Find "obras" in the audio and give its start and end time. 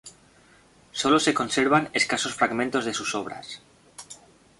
3.13-3.61